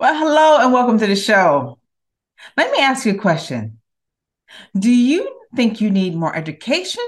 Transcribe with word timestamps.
Well, 0.00 0.16
hello 0.16 0.58
and 0.64 0.72
welcome 0.72 0.98
to 0.98 1.06
the 1.06 1.14
show. 1.14 1.78
Let 2.56 2.72
me 2.72 2.78
ask 2.78 3.06
you 3.06 3.12
a 3.12 3.18
question. 3.18 3.78
Do 4.76 4.90
you 4.90 5.40
think 5.54 5.80
you 5.80 5.90
need 5.90 6.16
more 6.16 6.34
education 6.34 7.04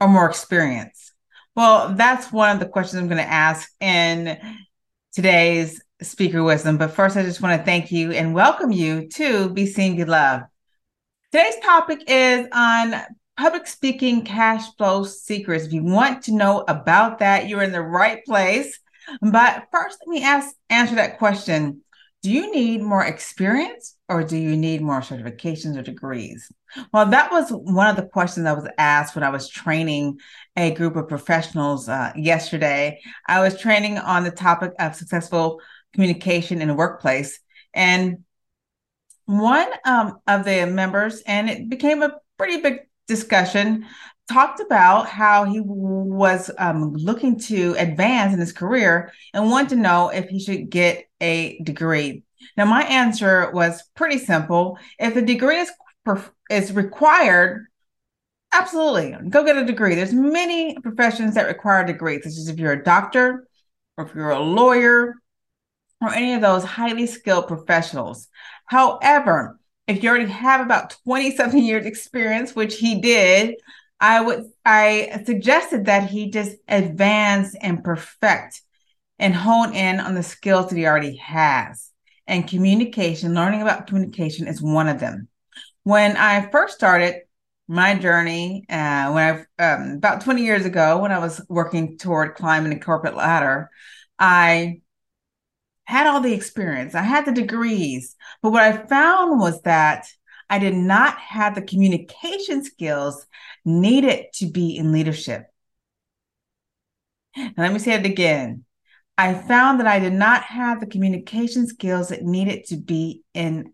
or 0.00 0.06
more 0.06 0.28
experience? 0.28 1.12
Well, 1.56 1.94
that's 1.94 2.30
one 2.30 2.50
of 2.50 2.60
the 2.60 2.68
questions 2.68 3.00
I'm 3.00 3.08
going 3.08 3.24
to 3.24 3.28
ask 3.28 3.68
in 3.80 4.38
today's 5.12 5.82
speaker 6.00 6.44
wisdom. 6.44 6.76
But 6.76 6.92
first, 6.92 7.16
I 7.16 7.24
just 7.24 7.40
want 7.40 7.58
to 7.58 7.64
thank 7.64 7.90
you 7.90 8.12
and 8.12 8.34
welcome 8.34 8.70
you 8.70 9.08
to 9.14 9.48
Be 9.48 9.66
Seen, 9.66 9.96
Be 9.96 10.04
Loved. 10.04 10.44
Today's 11.32 11.58
topic 11.62 12.04
is 12.06 12.46
on 12.52 12.94
public 13.36 13.66
speaking 13.66 14.22
cash 14.22 14.64
flow 14.76 15.02
secrets. 15.02 15.64
If 15.64 15.72
you 15.72 15.82
want 15.82 16.22
to 16.24 16.34
know 16.34 16.64
about 16.68 17.18
that, 17.18 17.48
you're 17.48 17.62
in 17.62 17.72
the 17.72 17.82
right 17.82 18.24
place. 18.24 18.78
But 19.20 19.64
first, 19.72 19.98
let 20.06 20.12
me 20.12 20.22
ask 20.22 20.54
answer 20.70 20.96
that 20.96 21.18
question. 21.18 21.82
Do 22.26 22.32
you 22.32 22.50
need 22.50 22.82
more 22.82 23.04
experience 23.04 23.94
or 24.08 24.24
do 24.24 24.36
you 24.36 24.56
need 24.56 24.82
more 24.82 25.00
certifications 25.00 25.78
or 25.78 25.82
degrees? 25.82 26.50
Well, 26.92 27.06
that 27.06 27.30
was 27.30 27.50
one 27.50 27.86
of 27.86 27.94
the 27.94 28.08
questions 28.08 28.48
I 28.48 28.52
was 28.52 28.66
asked 28.78 29.14
when 29.14 29.22
I 29.22 29.28
was 29.28 29.48
training 29.48 30.18
a 30.56 30.72
group 30.72 30.96
of 30.96 31.06
professionals 31.06 31.88
uh, 31.88 32.10
yesterday. 32.16 32.98
I 33.28 33.42
was 33.42 33.56
training 33.56 33.98
on 33.98 34.24
the 34.24 34.32
topic 34.32 34.72
of 34.80 34.96
successful 34.96 35.60
communication 35.92 36.60
in 36.60 36.66
the 36.66 36.74
workplace. 36.74 37.38
And 37.72 38.24
one 39.26 39.68
um, 39.84 40.18
of 40.26 40.44
the 40.44 40.66
members, 40.66 41.22
and 41.28 41.48
it 41.48 41.68
became 41.68 42.02
a 42.02 42.16
pretty 42.38 42.60
big 42.60 42.78
discussion, 43.06 43.86
talked 44.28 44.60
about 44.60 45.08
how 45.08 45.44
he 45.44 45.60
was 45.60 46.50
um, 46.58 46.92
looking 46.94 47.38
to 47.38 47.74
advance 47.78 48.32
in 48.32 48.40
his 48.40 48.52
career 48.52 49.12
and 49.32 49.50
wanted 49.50 49.70
to 49.70 49.76
know 49.76 50.08
if 50.08 50.28
he 50.28 50.40
should 50.40 50.70
get 50.70 51.08
a 51.20 51.58
degree. 51.60 52.24
Now, 52.56 52.64
my 52.64 52.82
answer 52.84 53.50
was 53.52 53.82
pretty 53.94 54.18
simple. 54.18 54.78
If 54.98 55.16
a 55.16 55.22
degree 55.22 55.58
is 55.58 55.70
is 56.48 56.72
required, 56.72 57.66
absolutely 58.52 59.16
go 59.28 59.44
get 59.44 59.56
a 59.56 59.64
degree. 59.64 59.94
There's 59.94 60.12
many 60.12 60.78
professions 60.78 61.34
that 61.34 61.46
require 61.46 61.84
degrees, 61.84 62.22
such 62.22 62.38
as 62.38 62.48
if 62.48 62.58
you're 62.58 62.72
a 62.72 62.84
doctor 62.84 63.46
or 63.96 64.06
if 64.06 64.14
you're 64.14 64.30
a 64.30 64.40
lawyer 64.40 65.14
or 66.00 66.12
any 66.12 66.34
of 66.34 66.42
those 66.42 66.64
highly 66.64 67.06
skilled 67.06 67.48
professionals. 67.48 68.28
However, 68.66 69.58
if 69.86 70.02
you 70.02 70.08
already 70.08 70.30
have 70.30 70.60
about 70.60 70.96
20 71.04 71.36
something 71.36 71.64
years 71.64 71.86
experience, 71.86 72.54
which 72.54 72.76
he 72.78 73.00
did, 73.00 73.56
I 74.00 74.20
would 74.20 74.44
I 74.64 75.22
suggested 75.24 75.86
that 75.86 76.10
he 76.10 76.30
just 76.30 76.56
advance 76.68 77.54
and 77.60 77.82
perfect 77.82 78.60
and 79.18 79.34
hone 79.34 79.74
in 79.74 80.00
on 80.00 80.14
the 80.14 80.22
skills 80.22 80.68
that 80.68 80.76
he 80.76 80.86
already 80.86 81.16
has. 81.16 81.90
And 82.26 82.48
communication, 82.48 83.34
learning 83.34 83.62
about 83.62 83.86
communication 83.86 84.48
is 84.48 84.60
one 84.60 84.88
of 84.88 85.00
them. 85.00 85.28
When 85.84 86.16
I 86.16 86.50
first 86.50 86.74
started 86.74 87.22
my 87.68 87.94
journey, 87.94 88.64
uh, 88.68 89.12
when 89.12 89.46
I 89.58 89.64
um, 89.64 89.92
about 89.92 90.20
20 90.22 90.42
years 90.42 90.66
ago, 90.66 90.98
when 90.98 91.12
I 91.12 91.18
was 91.18 91.40
working 91.48 91.96
toward 91.98 92.34
climbing 92.34 92.70
the 92.70 92.84
corporate 92.84 93.16
ladder, 93.16 93.70
I 94.18 94.80
had 95.84 96.06
all 96.06 96.20
the 96.20 96.34
experience, 96.34 96.94
I 96.94 97.02
had 97.02 97.26
the 97.26 97.32
degrees, 97.32 98.16
but 98.42 98.50
what 98.50 98.62
I 98.62 98.86
found 98.86 99.38
was 99.38 99.62
that 99.62 100.06
I 100.48 100.58
did 100.58 100.74
not 100.74 101.18
have 101.18 101.54
the 101.54 101.62
communication 101.62 102.62
skills 102.64 103.26
needed 103.64 104.26
to 104.34 104.46
be 104.46 104.76
in 104.76 104.92
leadership. 104.92 105.46
Let 107.56 107.72
me 107.72 107.78
say 107.78 107.94
it 107.94 108.06
again. 108.06 108.64
I 109.18 109.34
found 109.34 109.80
that 109.80 109.86
I 109.86 109.98
did 109.98 110.12
not 110.12 110.42
have 110.44 110.80
the 110.80 110.86
communication 110.86 111.66
skills 111.66 112.08
that 112.08 112.22
needed 112.22 112.66
to 112.66 112.76
be 112.76 113.22
in 113.34 113.72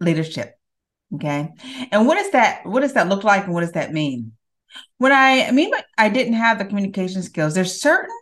leadership. 0.00 0.58
Okay. 1.14 1.50
And 1.92 2.06
what 2.06 2.16
does 2.16 2.32
that 2.32 2.66
what 2.66 2.80
does 2.80 2.94
that 2.94 3.08
look 3.08 3.24
like 3.24 3.44
and 3.44 3.54
what 3.54 3.60
does 3.60 3.72
that 3.72 3.92
mean? 3.92 4.32
When 4.98 5.12
I 5.12 5.50
mean 5.52 5.70
I 5.96 6.08
didn't 6.08 6.34
have 6.34 6.58
the 6.58 6.64
communication 6.64 7.22
skills, 7.22 7.54
there's 7.54 7.80
certain 7.80 8.14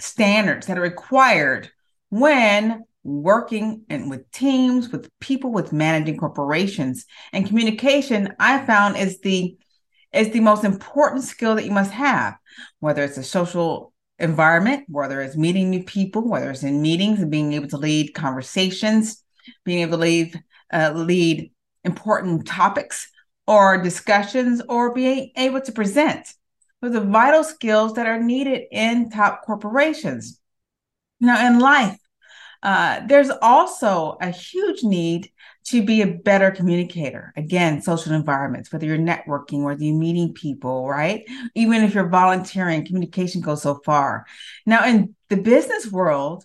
standards 0.00 0.66
that 0.66 0.78
are 0.78 0.82
required 0.82 1.70
when 2.10 2.84
working 3.08 3.82
and 3.88 4.10
with 4.10 4.30
teams, 4.30 4.90
with 4.90 5.08
people, 5.20 5.52
with 5.52 5.72
managing 5.72 6.16
corporations. 6.16 7.06
And 7.32 7.46
communication, 7.46 8.34
I 8.38 8.64
found, 8.64 8.96
is 8.96 9.20
the 9.20 9.56
is 10.12 10.30
the 10.30 10.40
most 10.40 10.64
important 10.64 11.24
skill 11.24 11.54
that 11.54 11.66
you 11.66 11.70
must 11.70 11.92
have, 11.92 12.34
whether 12.80 13.04
it's 13.04 13.18
a 13.18 13.22
social 13.22 13.92
environment, 14.18 14.84
whether 14.88 15.20
it's 15.20 15.36
meeting 15.36 15.68
new 15.68 15.84
people, 15.84 16.26
whether 16.26 16.50
it's 16.50 16.62
in 16.62 16.80
meetings 16.80 17.20
and 17.20 17.30
being 17.30 17.52
able 17.52 17.68
to 17.68 17.76
lead 17.76 18.14
conversations, 18.14 19.22
being 19.64 19.80
able 19.80 19.98
to 19.98 20.02
lead 20.02 20.42
uh, 20.72 20.92
lead 20.94 21.52
important 21.84 22.46
topics 22.46 23.10
or 23.46 23.82
discussions, 23.82 24.60
or 24.68 24.92
being 24.92 25.30
able 25.36 25.60
to 25.60 25.72
present. 25.72 26.34
Those 26.82 26.94
are 26.94 27.00
vital 27.00 27.42
skills 27.42 27.94
that 27.94 28.06
are 28.06 28.22
needed 28.22 28.64
in 28.70 29.10
top 29.10 29.42
corporations. 29.44 30.38
Now, 31.20 31.46
in 31.46 31.58
life, 31.58 31.98
uh, 32.62 33.00
there's 33.06 33.30
also 33.42 34.16
a 34.20 34.30
huge 34.30 34.82
need 34.82 35.30
to 35.64 35.82
be 35.82 36.02
a 36.02 36.06
better 36.06 36.50
communicator. 36.50 37.32
Again, 37.36 37.82
social 37.82 38.14
environments, 38.14 38.72
whether 38.72 38.86
you're 38.86 38.98
networking, 38.98 39.62
whether 39.62 39.82
you're 39.82 39.98
meeting 39.98 40.32
people, 40.32 40.88
right? 40.88 41.24
Even 41.54 41.84
if 41.84 41.94
you're 41.94 42.08
volunteering, 42.08 42.86
communication 42.86 43.40
goes 43.40 43.62
so 43.62 43.80
far. 43.84 44.26
Now, 44.66 44.86
in 44.86 45.14
the 45.28 45.36
business 45.36 45.90
world, 45.92 46.44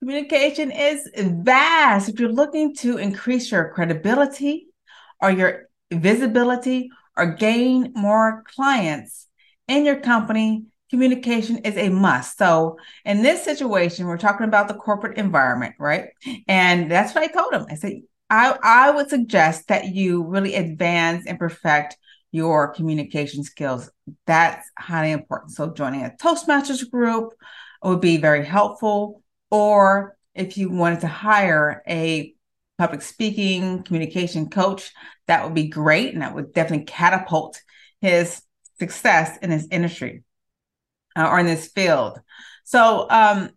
communication 0.00 0.70
is 0.70 1.08
vast. 1.16 2.08
If 2.08 2.20
you're 2.20 2.32
looking 2.32 2.74
to 2.76 2.98
increase 2.98 3.50
your 3.50 3.72
credibility 3.72 4.68
or 5.20 5.30
your 5.30 5.68
visibility 5.90 6.90
or 7.16 7.34
gain 7.34 7.92
more 7.96 8.44
clients 8.54 9.26
in 9.66 9.84
your 9.84 10.00
company, 10.00 10.64
communication 10.90 11.58
is 11.58 11.76
a 11.76 11.88
must. 11.88 12.36
So 12.36 12.76
in 13.04 13.22
this 13.22 13.44
situation, 13.44 14.06
we're 14.06 14.18
talking 14.18 14.46
about 14.46 14.68
the 14.68 14.74
corporate 14.74 15.18
environment, 15.18 15.76
right? 15.78 16.08
And 16.48 16.90
that's 16.90 17.14
what 17.14 17.24
I 17.24 17.28
told 17.28 17.54
him. 17.54 17.66
I 17.70 17.76
said, 17.76 18.00
I, 18.28 18.58
I 18.62 18.90
would 18.90 19.08
suggest 19.08 19.68
that 19.68 19.86
you 19.94 20.24
really 20.24 20.54
advance 20.54 21.26
and 21.26 21.38
perfect 21.38 21.96
your 22.32 22.72
communication 22.74 23.42
skills. 23.44 23.90
That's 24.26 24.68
highly 24.78 25.12
important. 25.12 25.52
So 25.52 25.72
joining 25.72 26.04
a 26.04 26.10
Toastmasters 26.10 26.88
group 26.90 27.32
would 27.82 28.00
be 28.00 28.18
very 28.18 28.44
helpful. 28.44 29.22
Or 29.50 30.16
if 30.34 30.56
you 30.56 30.70
wanted 30.70 31.00
to 31.00 31.08
hire 31.08 31.82
a 31.88 32.34
public 32.78 33.02
speaking 33.02 33.82
communication 33.82 34.48
coach, 34.48 34.92
that 35.26 35.44
would 35.44 35.54
be 35.54 35.68
great. 35.68 36.12
And 36.12 36.22
that 36.22 36.34
would 36.34 36.52
definitely 36.52 36.86
catapult 36.86 37.60
his 38.00 38.42
success 38.78 39.38
in 39.42 39.50
his 39.50 39.68
industry 39.70 40.22
uh, 41.16 41.28
or 41.28 41.38
in 41.38 41.46
this 41.46 41.68
field. 41.68 42.20
So, 42.64 43.06
um, 43.10 43.50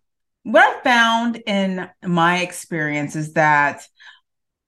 what 0.44 0.64
I 0.64 0.82
found 0.84 1.42
in 1.46 1.90
my 2.04 2.40
experience 2.40 3.16
is 3.16 3.34
that 3.34 3.88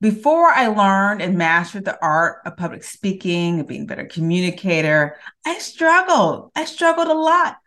before 0.01 0.49
I 0.49 0.67
learned 0.67 1.21
and 1.21 1.37
mastered 1.37 1.85
the 1.85 2.01
art 2.01 2.41
of 2.45 2.57
public 2.57 2.83
speaking 2.83 3.59
and 3.59 3.67
being 3.67 3.83
a 3.83 3.87
better 3.87 4.05
communicator, 4.05 5.17
I 5.45 5.57
struggled. 5.59 6.51
I 6.55 6.65
struggled 6.65 7.07
a 7.07 7.13
lot. 7.13 7.57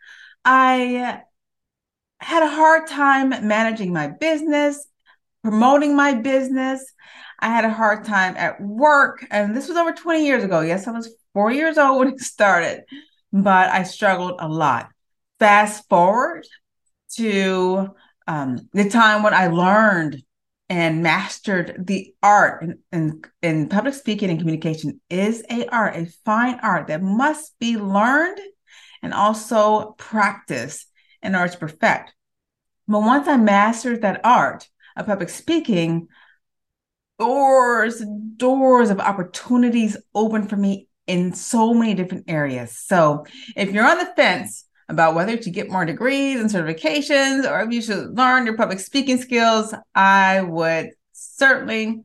I 0.44 1.22
had 2.20 2.42
a 2.42 2.48
hard 2.48 2.86
time 2.88 3.30
managing 3.46 3.92
my 3.92 4.08
business, 4.08 4.86
promoting 5.42 5.94
my 5.96 6.14
business. 6.14 6.92
I 7.40 7.48
had 7.48 7.64
a 7.64 7.72
hard 7.72 8.04
time 8.04 8.36
at 8.36 8.60
work. 8.60 9.24
And 9.30 9.56
this 9.56 9.68
was 9.68 9.76
over 9.76 9.92
20 9.92 10.24
years 10.24 10.44
ago. 10.44 10.60
Yes, 10.60 10.86
I 10.86 10.92
was 10.92 11.14
four 11.34 11.50
years 11.52 11.78
old 11.78 11.98
when 11.98 12.08
it 12.08 12.20
started, 12.20 12.84
but 13.32 13.70
I 13.70 13.82
struggled 13.82 14.36
a 14.40 14.48
lot 14.48 14.90
fast 15.38 15.88
forward 15.88 16.46
to 17.16 17.94
um, 18.26 18.68
the 18.72 18.90
time 18.90 19.22
when 19.22 19.34
I 19.34 19.48
learned 19.48 20.22
and 20.68 21.02
mastered 21.02 21.86
the 21.86 22.14
art 22.22 22.62
in, 22.62 22.78
in, 22.92 23.22
in, 23.42 23.68
public 23.68 23.94
speaking 23.94 24.28
and 24.28 24.38
communication 24.38 25.00
is 25.08 25.42
a 25.50 25.66
art, 25.68 25.96
a 25.96 26.06
fine 26.24 26.60
art 26.62 26.88
that 26.88 27.02
must 27.02 27.58
be 27.58 27.78
learned 27.78 28.38
and 29.02 29.14
also 29.14 29.94
practiced 29.96 30.90
in 31.22 31.34
order 31.34 31.52
to 31.52 31.58
perfect. 31.58 32.14
But 32.86 33.00
once 33.00 33.26
I 33.28 33.38
mastered 33.38 34.02
that 34.02 34.20
art 34.24 34.68
of 34.96 35.06
public 35.06 35.30
speaking, 35.30 36.08
doors, 37.18 38.02
doors 38.36 38.90
of 38.90 39.00
opportunities 39.00 39.96
open 40.14 40.46
for 40.46 40.56
me 40.56 40.88
in 41.06 41.32
so 41.32 41.72
many 41.72 41.94
different 41.94 42.24
areas. 42.28 42.78
So 42.78 43.24
if 43.56 43.72
you're 43.72 43.88
on 43.88 43.98
the 43.98 44.12
fence 44.14 44.67
about 44.88 45.14
whether 45.14 45.36
to 45.36 45.50
get 45.50 45.70
more 45.70 45.84
degrees 45.84 46.40
and 46.40 46.50
certifications 46.50 47.50
or 47.50 47.60
if 47.60 47.72
you 47.72 47.82
should 47.82 48.16
learn 48.16 48.46
your 48.46 48.56
public 48.56 48.80
speaking 48.80 49.18
skills, 49.18 49.74
I 49.94 50.40
would 50.40 50.90
certainly 51.12 52.02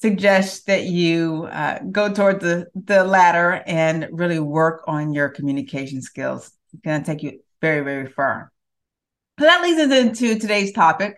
suggest 0.00 0.66
that 0.66 0.84
you 0.84 1.48
uh, 1.50 1.80
go 1.90 2.12
toward 2.12 2.40
the, 2.40 2.66
the 2.74 3.04
latter 3.04 3.62
and 3.66 4.08
really 4.12 4.38
work 4.38 4.84
on 4.86 5.12
your 5.12 5.28
communication 5.28 6.00
skills. 6.00 6.52
It's 6.72 6.82
going 6.82 7.02
to 7.02 7.06
take 7.06 7.22
you 7.22 7.40
very, 7.60 7.82
very 7.82 8.06
far. 8.06 8.52
So 9.38 9.44
that 9.44 9.62
leads 9.62 9.80
us 9.80 9.92
into 9.92 10.38
today's 10.38 10.72
topic, 10.72 11.16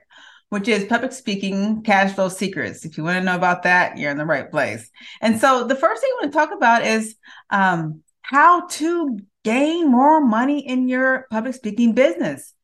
which 0.49 0.67
is 0.69 0.85
public 0.85 1.13
speaking 1.13 1.83
cash 1.83 2.15
flow 2.15 2.29
secrets. 2.29 2.85
If 2.85 2.97
you 2.97 3.05
want 3.05 3.19
to 3.19 3.25
know 3.25 3.37
about 3.37 3.63
that, 3.63 3.97
you're 3.99 4.11
in 4.11 4.19
the 4.19 4.27
right 4.27 4.51
place. 4.51 4.91
And 5.21 5.41
so 5.41 5.65
the 5.65 5.77
first 5.77 6.01
thing 6.01 6.11
I 6.13 6.23
want 6.23 6.33
to 6.33 6.39
talk 6.39 6.53
about 6.53 6.85
is 6.85 7.17
um, 7.51 8.03
how 8.31 8.65
to 8.69 9.19
gain 9.43 9.91
more 9.91 10.25
money 10.25 10.65
in 10.65 10.87
your 10.87 11.27
public 11.33 11.53
speaking 11.53 11.95
business. 11.95 12.55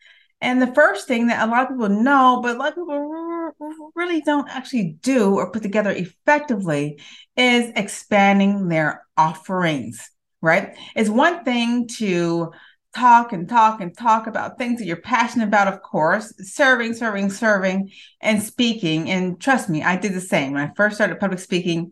And 0.41 0.63
the 0.63 0.73
first 0.73 1.09
thing 1.09 1.27
that 1.27 1.43
a 1.43 1.51
lot 1.51 1.65
of 1.65 1.71
people 1.71 1.89
know, 1.89 2.39
but 2.41 2.55
a 2.55 2.59
lot 2.59 2.69
of 2.69 2.75
people 2.77 3.91
really 3.97 4.21
don't 4.21 4.49
actually 4.49 4.97
do 5.03 5.35
or 5.35 5.51
put 5.51 5.65
together 5.65 5.91
effectively 5.91 7.01
is 7.37 7.73
expanding 7.75 8.69
their 8.69 9.05
offerings, 9.17 10.09
right? 10.41 10.77
It's 10.95 11.11
one 11.11 11.43
thing 11.43 11.89
to 11.97 12.53
talk 12.95 13.33
and 13.33 13.49
talk 13.49 13.81
and 13.81 13.97
talk 13.99 14.29
about 14.29 14.59
things 14.59 14.79
that 14.79 14.87
you're 14.87 14.99
passionate 14.99 15.49
about, 15.49 15.67
of 15.67 15.83
course, 15.83 16.33
serving, 16.39 16.95
serving, 16.95 17.31
serving, 17.31 17.91
and 18.21 18.41
speaking. 18.41 19.11
And 19.11 19.41
trust 19.41 19.69
me, 19.69 19.83
I 19.83 19.97
did 19.97 20.15
the 20.15 20.21
same. 20.21 20.53
When 20.53 20.63
I 20.63 20.71
first 20.77 20.95
started 20.95 21.19
public 21.19 21.41
speaking, 21.41 21.91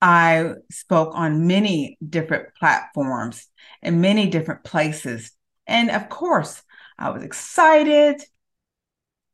I 0.00 0.52
spoke 0.70 1.14
on 1.14 1.46
many 1.46 1.98
different 2.06 2.54
platforms 2.54 3.46
in 3.82 4.00
many 4.00 4.28
different 4.28 4.64
places. 4.64 5.32
And 5.66 5.90
of 5.90 6.08
course, 6.08 6.62
I 6.98 7.10
was 7.10 7.22
excited. 7.22 8.22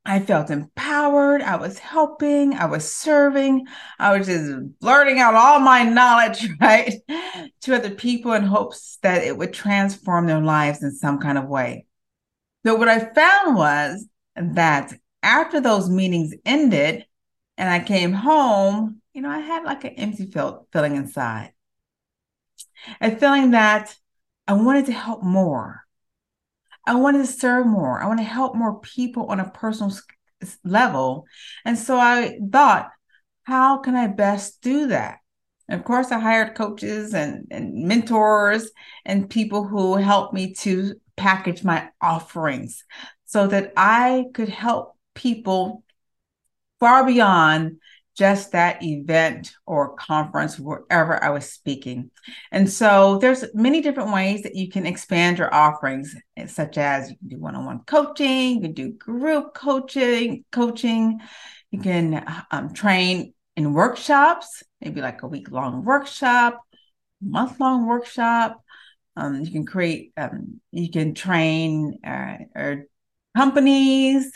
I 0.06 0.20
felt 0.20 0.50
empowered. 0.50 1.40
I 1.42 1.56
was 1.56 1.78
helping. 1.78 2.54
I 2.54 2.66
was 2.66 2.94
serving. 2.94 3.66
I 3.98 4.16
was 4.16 4.26
just 4.26 4.78
blurting 4.80 5.18
out 5.18 5.34
all 5.34 5.60
my 5.60 5.82
knowledge, 5.82 6.46
right, 6.60 6.94
to 7.62 7.74
other 7.74 7.90
people 7.90 8.32
in 8.32 8.42
hopes 8.42 8.98
that 9.02 9.24
it 9.24 9.36
would 9.36 9.54
transform 9.54 10.26
their 10.26 10.42
lives 10.42 10.82
in 10.82 10.92
some 10.92 11.18
kind 11.18 11.38
of 11.38 11.48
way. 11.48 11.86
But 12.64 12.78
what 12.78 12.88
I 12.88 13.12
found 13.14 13.56
was 13.56 14.06
that 14.36 14.92
after 15.22 15.60
those 15.60 15.88
meetings 15.88 16.34
ended 16.44 17.06
and 17.56 17.70
I 17.70 17.80
came 17.80 18.12
home, 18.12 19.00
you 19.14 19.22
know, 19.22 19.30
I 19.30 19.38
had 19.38 19.64
like 19.64 19.84
an 19.84 19.94
empty 19.94 20.26
feel, 20.26 20.66
feeling 20.72 20.96
inside. 20.96 21.52
A 23.00 23.16
feeling 23.16 23.52
that 23.52 23.96
I 24.46 24.54
wanted 24.54 24.86
to 24.86 24.92
help 24.92 25.22
more. 25.22 25.82
I 26.86 26.96
wanted 26.96 27.18
to 27.18 27.32
serve 27.32 27.66
more. 27.66 28.02
I 28.02 28.06
want 28.06 28.18
to 28.18 28.24
help 28.24 28.54
more 28.54 28.80
people 28.80 29.26
on 29.26 29.40
a 29.40 29.48
personal 29.48 29.92
level. 30.64 31.26
And 31.64 31.78
so 31.78 31.96
I 31.96 32.38
thought, 32.52 32.90
how 33.44 33.78
can 33.78 33.94
I 33.94 34.08
best 34.08 34.60
do 34.60 34.88
that? 34.88 35.18
And 35.68 35.80
of 35.80 35.86
course, 35.86 36.10
I 36.10 36.18
hired 36.18 36.56
coaches 36.56 37.14
and, 37.14 37.46
and 37.50 37.86
mentors 37.86 38.70
and 39.06 39.30
people 39.30 39.64
who 39.66 39.96
helped 39.96 40.34
me 40.34 40.52
to 40.54 40.96
package 41.16 41.64
my 41.64 41.88
offerings 42.02 42.84
so 43.24 43.46
that 43.46 43.72
I 43.76 44.26
could 44.34 44.48
help 44.50 44.96
people 45.14 45.84
far 46.80 47.06
beyond 47.06 47.78
just 48.16 48.52
that 48.52 48.82
event 48.82 49.54
or 49.66 49.94
conference 49.94 50.58
wherever 50.58 51.22
I 51.22 51.30
was 51.30 51.50
speaking. 51.50 52.10
And 52.52 52.70
so 52.70 53.18
there's 53.18 53.44
many 53.54 53.80
different 53.80 54.12
ways 54.12 54.42
that 54.42 54.54
you 54.54 54.68
can 54.68 54.86
expand 54.86 55.38
your 55.38 55.52
offerings, 55.52 56.14
such 56.46 56.78
as 56.78 57.10
you 57.10 57.16
can 57.16 57.28
do 57.28 57.38
one-on-one 57.40 57.80
coaching, 57.86 58.56
you 58.56 58.60
can 58.60 58.72
do 58.72 58.92
group 58.92 59.54
coaching, 59.54 60.44
coaching, 60.52 61.20
you 61.70 61.80
can 61.80 62.24
um, 62.50 62.72
train 62.72 63.34
in 63.56 63.72
workshops, 63.72 64.62
maybe 64.80 65.00
like 65.00 65.22
a 65.22 65.28
week-long 65.28 65.84
workshop, 65.84 66.62
month-long 67.20 67.86
workshop. 67.86 68.60
Um, 69.16 69.40
you 69.42 69.50
can 69.50 69.66
create, 69.66 70.12
um, 70.16 70.60
you 70.72 70.90
can 70.90 71.14
train 71.14 71.98
uh, 72.04 72.36
or 72.54 72.86
companies, 73.36 74.32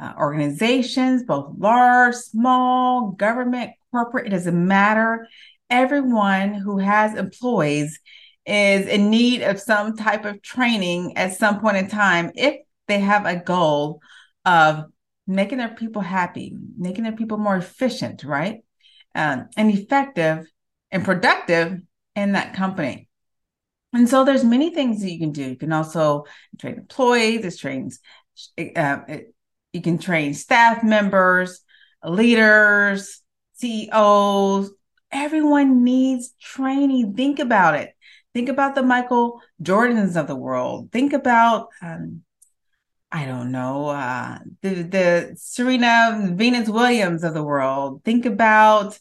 uh, 0.00 0.14
organizations, 0.18 1.22
both 1.24 1.54
large, 1.58 2.14
small, 2.14 3.12
government, 3.12 3.72
corporate, 3.90 4.26
it 4.26 4.30
doesn't 4.30 4.66
matter. 4.66 5.28
Everyone 5.70 6.54
who 6.54 6.78
has 6.78 7.14
employees 7.14 8.00
is 8.46 8.86
in 8.86 9.10
need 9.10 9.42
of 9.42 9.60
some 9.60 9.96
type 9.96 10.24
of 10.24 10.42
training 10.42 11.16
at 11.16 11.36
some 11.36 11.60
point 11.60 11.76
in 11.76 11.88
time 11.88 12.30
if 12.34 12.56
they 12.88 13.00
have 13.00 13.24
a 13.24 13.36
goal 13.36 14.00
of 14.44 14.84
making 15.26 15.58
their 15.58 15.74
people 15.74 16.02
happy, 16.02 16.54
making 16.76 17.04
their 17.04 17.12
people 17.12 17.38
more 17.38 17.56
efficient, 17.56 18.24
right? 18.24 18.62
Um, 19.14 19.48
and 19.56 19.70
effective 19.70 20.46
and 20.90 21.04
productive 21.04 21.80
in 22.14 22.32
that 22.32 22.54
company. 22.54 23.08
And 23.92 24.08
so 24.08 24.24
there's 24.24 24.44
many 24.44 24.74
things 24.74 25.00
that 25.00 25.10
you 25.10 25.18
can 25.18 25.32
do. 25.32 25.50
You 25.50 25.56
can 25.56 25.72
also 25.72 26.24
train 26.58 26.74
employees, 26.74 27.44
it 27.44 27.58
trains 27.58 28.00
uh, 28.76 28.98
you 29.74 29.82
can 29.82 29.98
train 29.98 30.32
staff 30.32 30.84
members, 30.84 31.60
leaders, 32.04 33.20
CEOs. 33.54 34.70
Everyone 35.10 35.82
needs 35.82 36.32
training. 36.40 37.14
Think 37.14 37.40
about 37.40 37.74
it. 37.74 37.92
Think 38.32 38.48
about 38.48 38.76
the 38.76 38.82
Michael 38.82 39.42
Jordans 39.62 40.18
of 40.18 40.28
the 40.28 40.36
world. 40.36 40.90
Think 40.92 41.12
about, 41.12 41.68
um, 41.82 42.22
I 43.10 43.26
don't 43.26 43.50
know, 43.50 43.88
uh, 43.88 44.38
the, 44.62 44.82
the 44.82 45.34
Serena 45.36 46.30
Venus 46.34 46.68
Williams 46.68 47.24
of 47.24 47.34
the 47.34 47.44
world. 47.44 48.02
Think 48.04 48.26
about, 48.26 48.98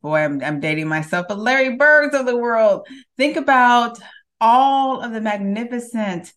boy, 0.00 0.18
I'm, 0.18 0.42
I'm 0.42 0.60
dating 0.60 0.88
myself, 0.88 1.26
but 1.28 1.38
Larry 1.38 1.76
Birds 1.76 2.14
of 2.14 2.24
the 2.24 2.36
world. 2.36 2.86
Think 3.18 3.36
about 3.36 3.98
all 4.40 5.02
of 5.02 5.12
the 5.12 5.20
magnificent 5.20 6.32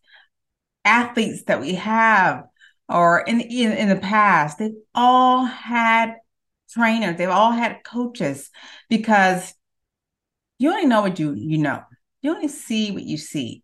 athletes 0.84 1.44
that 1.46 1.62
we 1.62 1.76
have 1.76 2.46
or 2.88 3.22
in, 3.22 3.42
in 3.42 3.72
in 3.72 3.90
the 3.90 3.96
past 3.96 4.60
they've 4.60 4.76
all 4.94 5.46
had 5.46 6.16
trainers 6.70 7.18
they've 7.18 7.30
all 7.30 7.52
had 7.52 7.84
coaches 7.84 8.50
because 8.90 9.54
you 10.58 10.70
only 10.70 10.86
know 10.86 11.02
what 11.02 11.20
you 11.20 11.34
you 11.34 11.58
know. 11.58 11.84
You 12.22 12.34
only 12.34 12.48
see 12.48 12.92
what 12.92 13.04
you 13.04 13.18
see. 13.18 13.64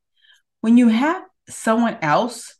When 0.62 0.78
you 0.78 0.90
have 0.90 1.24
someone 1.50 1.98
else 2.02 2.56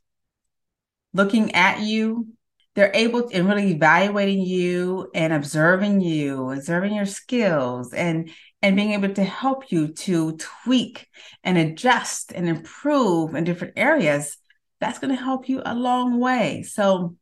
looking 1.14 1.54
at 1.54 1.82
you 1.82 2.28
they're 2.74 2.92
able 2.94 3.28
to 3.28 3.36
and 3.36 3.48
really 3.48 3.72
evaluating 3.72 4.42
you 4.42 5.10
and 5.14 5.34
observing 5.34 6.00
you 6.00 6.52
observing 6.52 6.94
your 6.96 7.06
skills 7.06 7.94
and 7.94 8.32
and 8.62 8.76
being 8.76 8.94
able 8.94 9.14
to 9.14 9.24
help 9.24 9.72
you 9.72 9.90
to 9.90 10.38
tweak 10.38 11.08
and 11.44 11.58
adjust 11.58 12.32
and 12.32 12.48
improve 12.48 13.36
in 13.36 13.44
different 13.44 13.74
areas 13.76 14.38
that's 14.82 15.00
going 15.00 15.16
to 15.16 15.22
help 15.22 15.48
you 15.48 15.62
a 15.64 15.76
long 15.76 16.20
way. 16.20 16.64
So, 16.64 17.16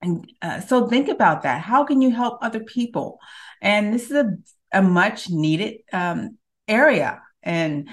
and 0.00 0.30
uh, 0.40 0.60
so 0.60 0.86
think 0.86 1.08
about 1.08 1.42
that. 1.42 1.62
How 1.62 1.84
can 1.84 2.00
you 2.00 2.10
help 2.10 2.38
other 2.42 2.60
people? 2.60 3.18
And 3.60 3.92
this 3.92 4.10
is 4.10 4.12
a, 4.12 4.36
a 4.72 4.82
much 4.82 5.30
needed 5.30 5.80
um, 5.92 6.38
area. 6.68 7.20
And 7.42 7.88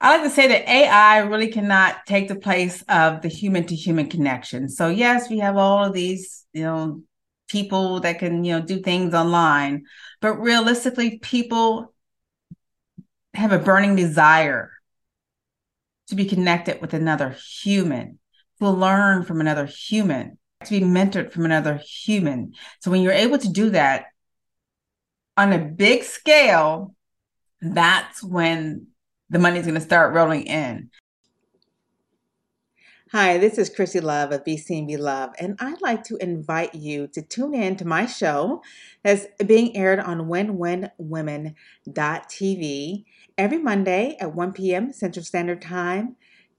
I 0.00 0.16
like 0.16 0.24
to 0.24 0.30
say 0.30 0.48
that 0.48 0.68
AI 0.68 1.18
really 1.20 1.48
cannot 1.48 2.06
take 2.06 2.28
the 2.28 2.36
place 2.36 2.82
of 2.88 3.22
the 3.22 3.28
human 3.28 3.64
to 3.66 3.74
human 3.74 4.08
connection. 4.08 4.68
So 4.68 4.88
yes, 4.88 5.28
we 5.28 5.38
have 5.38 5.56
all 5.56 5.84
of 5.84 5.92
these, 5.92 6.46
you 6.52 6.62
know, 6.62 7.02
people 7.48 8.00
that 8.00 8.18
can, 8.18 8.44
you 8.44 8.58
know, 8.58 8.64
do 8.64 8.80
things 8.80 9.12
online, 9.12 9.84
but 10.20 10.34
realistically, 10.34 11.18
people 11.18 11.92
have 13.34 13.52
a 13.52 13.58
burning 13.58 13.96
desire 13.96 14.70
to 16.10 16.16
be 16.16 16.26
connected 16.26 16.80
with 16.80 16.92
another 16.92 17.36
human, 17.62 18.18
to 18.58 18.68
learn 18.68 19.24
from 19.24 19.40
another 19.40 19.64
human, 19.64 20.38
to 20.64 20.70
be 20.70 20.84
mentored 20.84 21.32
from 21.32 21.44
another 21.44 21.76
human. 21.76 22.52
So 22.80 22.90
when 22.90 23.02
you're 23.02 23.12
able 23.12 23.38
to 23.38 23.48
do 23.48 23.70
that 23.70 24.06
on 25.36 25.52
a 25.52 25.58
big 25.58 26.02
scale, 26.02 26.94
that's 27.62 28.22
when 28.22 28.88
the 29.30 29.38
money's 29.38 29.64
going 29.64 29.76
to 29.76 29.80
start 29.80 30.14
rolling 30.14 30.42
in. 30.42 30.90
Hi, 33.12 33.38
this 33.38 33.58
is 33.58 33.70
Christie 33.70 34.00
Love 34.00 34.30
of 34.30 34.44
Be 34.44 34.62
Be 34.68 34.96
Love, 34.96 35.30
and 35.40 35.56
I'd 35.58 35.80
like 35.80 36.04
to 36.04 36.16
invite 36.18 36.76
you 36.76 37.08
to 37.08 37.22
tune 37.22 37.54
in 37.54 37.74
to 37.76 37.84
my 37.84 38.06
show 38.06 38.62
that's 39.02 39.26
being 39.44 39.76
aired 39.76 39.98
on 39.98 40.28
WinWinWomen.tv 40.28 43.04
every 43.40 43.56
Monday 43.56 44.18
at 44.20 44.34
1 44.34 44.52
p.m. 44.52 44.92
Central 44.92 45.24
Standard 45.24 45.62
Time, 45.62 46.14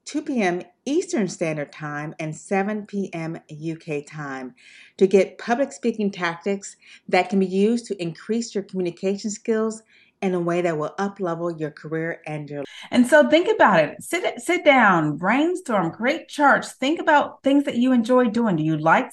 2 0.06 0.24
p.m. 0.24 0.64
Eastern 0.84 1.28
Standard 1.28 1.72
Time, 1.72 2.16
and 2.18 2.36
7 2.36 2.88
p.m. 2.88 3.38
UK 3.52 4.04
time 4.08 4.56
to 4.98 5.06
get 5.06 5.38
public 5.38 5.72
speaking 5.72 6.10
tactics 6.10 6.76
that 7.08 7.30
can 7.30 7.40
be 7.40 7.46
used 7.46 7.86
to 7.86 8.02
increase 8.02 8.56
your 8.56 8.64
communication 8.64 9.30
skills 9.30 9.84
in 10.24 10.34
a 10.34 10.40
way 10.40 10.62
that 10.62 10.76
will 10.76 10.96
uplevel 10.98 11.60
your 11.60 11.70
career 11.70 12.20
and 12.26 12.50
your 12.50 12.64
and 12.90 13.06
so 13.08 13.28
think 13.30 13.48
about 13.48 13.84
it 13.84 13.96
sit 14.04 14.40
sit 14.40 14.64
down 14.64 15.18
brainstorm 15.18 15.90
create 15.92 16.28
charts 16.28 16.74
think 16.74 17.00
about 17.00 17.42
things 17.42 17.64
that 17.64 17.76
you 17.76 17.92
enjoy 17.92 18.26
doing 18.26 18.56
do 18.56 18.62
you 18.64 18.78
like 18.78 19.10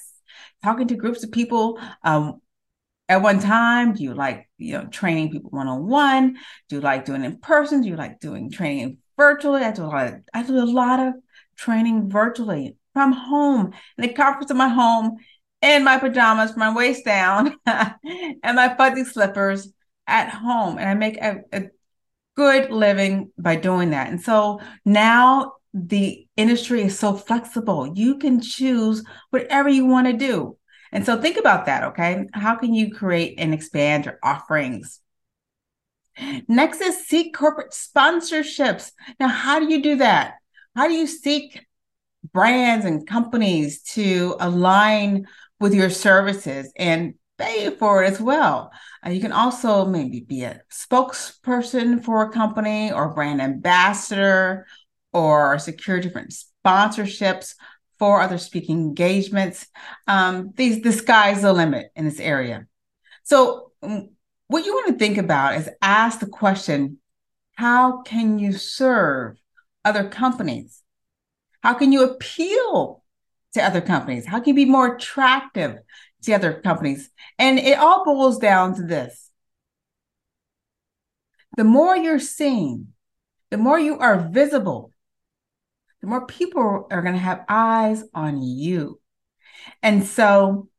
talking 0.63 0.87
to 0.87 0.93
groups 0.93 1.23
of 1.23 1.31
people 1.31 1.79
um, 2.03 2.39
at 3.09 3.21
one 3.21 3.39
time 3.39 3.93
do 3.93 4.03
you 4.03 4.13
like 4.13 4.47
you 4.57 4.73
know 4.73 4.85
training 4.85 5.31
people 5.31 5.49
one-on-one 5.49 6.37
do 6.69 6.75
you 6.77 6.81
like 6.81 7.05
doing 7.05 7.25
in 7.25 7.37
person 7.39 7.81
do 7.81 7.89
you 7.89 7.97
like 7.97 8.19
doing 8.19 8.49
training 8.49 8.97
virtually 9.17 9.63
i 9.63 9.71
do 9.71 9.83
a 9.83 9.87
lot 9.87 10.07
of, 10.07 10.13
i 10.33 10.43
do 10.43 10.57
a 10.57 10.63
lot 10.63 10.99
of 10.99 11.13
training 11.57 12.09
virtually 12.09 12.77
from 12.93 13.11
home 13.11 13.73
in 13.97 14.01
the 14.01 14.13
comfort 14.13 14.49
of 14.49 14.55
my 14.55 14.69
home 14.69 15.17
in 15.61 15.83
my 15.83 15.97
pajamas 15.97 16.51
from 16.51 16.59
my 16.59 16.73
waist 16.73 17.03
down 17.03 17.55
and 17.65 18.55
my 18.55 18.73
fuzzy 18.77 19.03
slippers 19.03 19.73
at 20.07 20.29
home 20.29 20.77
and 20.77 20.89
I 20.89 20.93
make 20.95 21.17
a, 21.17 21.41
a 21.53 21.63
good 22.35 22.71
living 22.71 23.31
by 23.37 23.55
doing 23.55 23.91
that. 23.91 24.09
And 24.09 24.21
so 24.21 24.61
now 24.85 25.53
the 25.73 26.25
industry 26.35 26.81
is 26.81 26.97
so 26.97 27.13
flexible. 27.13 27.93
You 27.95 28.17
can 28.17 28.41
choose 28.41 29.03
whatever 29.29 29.69
you 29.69 29.85
want 29.85 30.07
to 30.07 30.13
do. 30.13 30.57
And 30.91 31.05
so 31.05 31.21
think 31.21 31.37
about 31.37 31.65
that, 31.67 31.83
okay? 31.85 32.25
How 32.33 32.55
can 32.55 32.73
you 32.73 32.93
create 32.93 33.35
and 33.37 33.53
expand 33.53 34.05
your 34.05 34.19
offerings? 34.23 34.99
Next 36.47 36.81
is 36.81 37.05
seek 37.05 37.33
corporate 37.33 37.71
sponsorships. 37.71 38.91
Now, 39.19 39.27
how 39.27 39.59
do 39.59 39.71
you 39.71 39.81
do 39.81 39.97
that? 39.97 40.35
How 40.75 40.87
do 40.87 40.93
you 40.93 41.07
seek 41.07 41.65
brands 42.33 42.85
and 42.85 43.07
companies 43.07 43.81
to 43.81 44.35
align 44.39 45.27
with 45.59 45.73
your 45.73 45.89
services 45.89 46.71
and 46.75 47.13
pay 47.39 47.69
for 47.71 48.03
it 48.03 48.07
as 48.07 48.21
well. 48.21 48.71
Uh, 49.05 49.09
you 49.09 49.21
can 49.21 49.31
also 49.31 49.85
maybe 49.85 50.19
be 50.19 50.43
a 50.43 50.61
spokesperson 50.71 52.03
for 52.03 52.23
a 52.23 52.31
company 52.31 52.91
or 52.91 53.13
brand 53.13 53.41
ambassador 53.41 54.67
or 55.13 55.57
secure 55.57 55.99
different 55.99 56.33
sponsorships 56.65 57.55
for 57.99 58.21
other 58.21 58.37
speaking 58.37 58.79
engagements. 58.79 59.67
Um, 60.07 60.53
these 60.55 60.81
the 60.81 60.93
sky's 60.93 61.41
the 61.41 61.53
limit 61.53 61.91
in 61.95 62.05
this 62.05 62.19
area. 62.19 62.65
So 63.23 63.71
mm, 63.83 64.09
what 64.47 64.65
you 64.65 64.73
want 64.73 64.87
to 64.87 64.97
think 64.97 65.17
about 65.17 65.55
is 65.55 65.69
ask 65.81 66.19
the 66.19 66.27
question, 66.27 66.97
how 67.53 68.01
can 68.01 68.39
you 68.39 68.53
serve 68.53 69.37
other 69.85 70.07
companies? 70.07 70.81
How 71.61 71.73
can 71.73 71.91
you 71.91 72.03
appeal 72.03 73.03
to 73.53 73.61
other 73.61 73.81
companies? 73.81 74.25
How 74.25 74.39
can 74.39 74.49
you 74.49 74.65
be 74.65 74.71
more 74.71 74.95
attractive 74.95 75.79
to 76.23 76.33
other 76.33 76.53
companies. 76.53 77.09
And 77.37 77.59
it 77.59 77.77
all 77.77 78.05
boils 78.05 78.39
down 78.39 78.75
to 78.75 78.83
this 78.83 79.27
the 81.57 81.63
more 81.63 81.95
you're 81.95 82.19
seen, 82.19 82.89
the 83.49 83.57
more 83.57 83.79
you 83.79 83.97
are 83.97 84.29
visible, 84.29 84.93
the 86.01 86.07
more 86.07 86.25
people 86.25 86.87
are 86.89 87.01
going 87.01 87.13
to 87.13 87.19
have 87.19 87.45
eyes 87.49 88.03
on 88.13 88.41
you. 88.41 88.99
And 89.83 90.05
so 90.05 90.69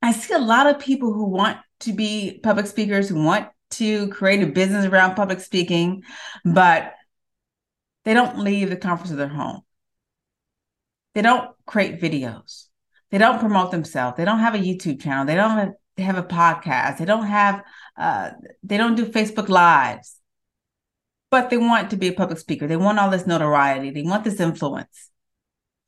I 0.00 0.12
see 0.12 0.34
a 0.34 0.38
lot 0.38 0.66
of 0.66 0.80
people 0.80 1.12
who 1.12 1.26
want 1.26 1.58
to 1.80 1.92
be 1.92 2.40
public 2.42 2.66
speakers, 2.66 3.08
who 3.08 3.22
want 3.22 3.48
to 3.70 4.08
create 4.08 4.42
a 4.42 4.46
business 4.46 4.86
around 4.86 5.14
public 5.14 5.40
speaking, 5.40 6.02
but 6.44 6.94
they 8.04 8.14
don't 8.14 8.38
leave 8.38 8.70
the 8.70 8.76
comforts 8.76 9.10
of 9.10 9.16
their 9.16 9.28
home. 9.28 9.60
They 11.14 11.22
don't 11.22 11.50
create 11.66 12.00
videos. 12.00 12.66
They 13.10 13.18
don't 13.18 13.38
promote 13.38 13.70
themselves. 13.70 14.16
They 14.16 14.24
don't 14.24 14.38
have 14.38 14.54
a 14.54 14.58
YouTube 14.58 15.00
channel. 15.00 15.26
They 15.26 15.34
don't 15.34 15.58
have, 15.58 15.72
have 15.98 16.16
a 16.16 16.22
podcast. 16.22 16.98
They 16.98 17.04
don't 17.04 17.26
have 17.26 17.62
uh, 17.96 18.30
they 18.62 18.78
don't 18.78 18.94
do 18.94 19.04
Facebook 19.04 19.48
lives. 19.48 20.18
But 21.32 21.48
they 21.48 21.56
want 21.56 21.90
to 21.90 21.96
be 21.96 22.08
a 22.08 22.12
public 22.12 22.38
speaker. 22.38 22.66
They 22.66 22.76
want 22.76 22.98
all 22.98 23.08
this 23.08 23.26
notoriety. 23.26 23.90
They 23.90 24.02
want 24.02 24.22
this 24.22 24.38
influence. 24.38 25.10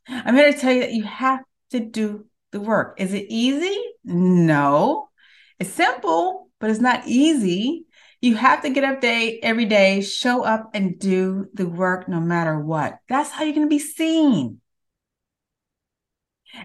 I'm 0.08 0.34
here 0.34 0.50
to 0.50 0.58
tell 0.58 0.72
you 0.72 0.80
that 0.80 0.92
you 0.92 1.04
have 1.04 1.40
to 1.70 1.80
do 1.80 2.24
the 2.50 2.60
work. 2.60 2.98
Is 2.98 3.12
it 3.12 3.26
easy? 3.28 3.76
No. 4.04 5.10
It's 5.58 5.70
simple, 5.70 6.48
but 6.58 6.70
it's 6.70 6.80
not 6.80 7.06
easy. 7.06 7.84
You 8.22 8.36
have 8.36 8.62
to 8.62 8.70
get 8.70 8.84
up 8.84 9.02
day 9.02 9.38
every 9.42 9.66
day, 9.66 10.00
show 10.00 10.44
up 10.44 10.70
and 10.72 10.98
do 10.98 11.50
the 11.52 11.68
work 11.68 12.08
no 12.08 12.20
matter 12.20 12.58
what. 12.58 13.00
That's 13.06 13.30
how 13.30 13.44
you're 13.44 13.54
going 13.54 13.66
to 13.66 13.70
be 13.70 13.78
seen. 13.78 14.62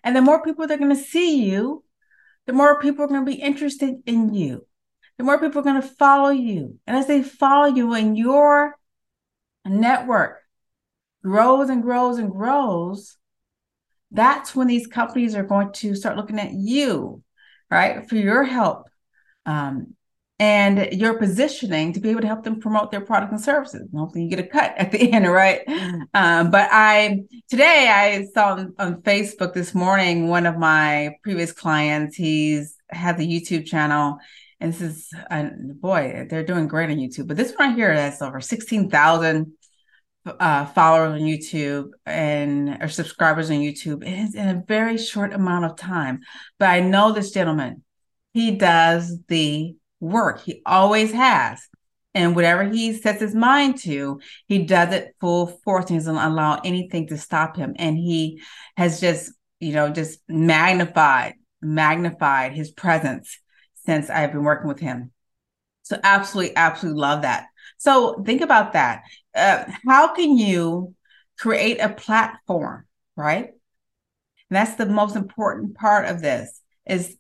And 0.06 0.16
the 0.16 0.22
more 0.22 0.42
people 0.42 0.68
that 0.68 0.76
are 0.76 0.78
going 0.78 0.96
to 0.96 1.04
see 1.04 1.44
you, 1.44 1.84
the 2.48 2.54
more 2.54 2.80
people 2.80 3.04
are 3.04 3.10
going 3.10 3.26
to 3.26 3.30
be 3.30 3.42
interested 3.42 3.96
in 4.06 4.34
you. 4.34 4.66
The 5.20 5.26
more 5.26 5.38
people 5.38 5.60
are 5.60 5.66
going 5.66 5.82
to 5.82 5.88
follow 5.88 6.30
you. 6.30 6.80
And 6.88 6.96
as 6.96 7.06
they 7.08 7.22
follow 7.22 7.66
you 7.68 7.94
and 7.94 8.18
your 8.18 8.74
network 9.66 10.40
grows 11.22 11.70
and 11.70 11.84
grows 11.84 12.18
and 12.20 12.32
grows, 12.32 13.18
that's 14.12 14.56
when 14.56 14.68
these 14.68 14.88
companies 14.88 15.36
are 15.36 15.44
going 15.44 15.74
to 15.74 15.94
start 15.94 16.16
looking 16.16 16.40
at 16.40 16.54
you, 16.54 17.22
right, 17.70 18.08
for 18.08 18.16
your 18.16 18.46
help 18.46 18.88
um, 19.46 19.94
and 20.40 20.94
your 20.94 21.16
positioning 21.16 21.92
to 21.92 22.00
be 22.00 22.12
able 22.12 22.22
to 22.22 22.28
help 22.28 22.46
them 22.46 22.62
promote 22.62 22.90
their 22.90 23.02
product 23.02 23.34
and 23.34 23.42
services. 23.42 23.90
And 23.92 24.00
hopefully 24.00 24.24
you 24.24 24.30
get 24.30 24.40
a 24.40 24.48
cut 24.48 24.74
at 24.78 24.94
the 24.94 25.00
end, 25.12 25.30
right? 25.30 25.64
Um, 26.14 26.50
but 26.50 26.70
I 26.72 27.24
today 27.50 27.90
I 27.94 28.26
saw 28.34 28.54
on, 28.54 28.74
on, 28.80 29.02
Facebook 29.02 29.54
this 29.54 29.76
morning 29.76 30.30
one 30.30 30.46
of 30.46 30.58
my 30.58 31.18
previous 31.24 31.52
clients. 31.52 32.16
He's 32.16 32.78
had 32.90 33.18
the 33.18 33.28
YouTube 33.28 33.66
channel, 33.66 34.18
and 34.60 34.74
this 34.74 34.82
is 34.82 35.10
uh, 35.30 35.50
boy, 35.80 36.28
they're 36.30 36.46
doing 36.46 36.68
great 36.68 36.90
on 36.90 36.98
YouTube. 36.98 37.28
But 37.28 37.38
this 37.38 37.54
one 37.56 37.70
right 37.70 37.76
here 37.76 37.94
has 37.94 38.22
over 38.22 38.42
sixteen 38.42 38.90
thousand 38.90 39.54
uh, 40.26 40.66
followers 40.68 41.22
on 41.22 41.28
YouTube 41.28 41.92
and 42.06 42.78
or 42.82 42.90
subscribers 42.90 43.50
on 43.50 43.58
YouTube. 43.58 44.04
It 44.04 44.20
is 44.20 44.36
in 44.36 44.48
a 44.50 44.64
very 44.68 44.98
short 44.98 45.34
amount 45.34 45.66
of 45.66 45.78
time. 45.78 46.22
But 46.58 46.70
I 46.70 46.80
know 46.82 47.12
this 47.12 47.32
gentleman. 47.32 47.84
He 48.34 48.52
does 48.52 49.18
the 49.28 49.76
work. 50.00 50.42
He 50.42 50.62
always 50.66 51.12
has. 51.12 51.62
And 52.14 52.36
whatever 52.36 52.64
he 52.64 52.94
sets 52.94 53.22
his 53.22 53.36
mind 53.36 53.78
to, 53.82 54.20
he 54.48 54.66
does 54.66 54.94
it 54.94 55.16
full 55.22 55.48
force 55.64 55.90
and 55.90 56.00
doesn't 56.00 56.16
allow 56.16 56.60
anything 56.64 57.08
to 57.08 57.18
stop 57.18 57.56
him. 57.56 57.76
And 57.78 57.98
he 57.98 58.42
has 58.78 59.00
just, 59.00 59.32
you 59.60 59.74
know, 59.74 59.90
just 59.90 60.20
magnified, 60.28 61.36
magnified 61.62 62.54
his 62.54 62.72
presence 62.72 63.40
since 63.90 64.12
I've 64.12 64.32
been 64.32 64.44
working 64.44 64.68
with 64.68 64.80
him. 64.80 65.12
So 65.82 66.00
absolutely, 66.04 66.56
absolutely 66.56 67.02
love 67.02 67.24
that. 67.24 67.48
So 67.80 68.22
think 68.24 68.42
about 68.42 68.74
that. 68.74 69.02
Uh, 69.34 69.64
how 69.88 70.14
can 70.14 70.38
you 70.38 70.94
create 71.40 71.80
a 71.80 71.90
platform, 71.90 72.86
right? 73.16 73.46
And 73.48 74.56
that's 74.56 74.76
the 74.76 74.86
most 74.86 75.16
important 75.16 75.76
part 75.76 76.06
of 76.06 76.22
this 76.22 76.62
is 76.86 77.18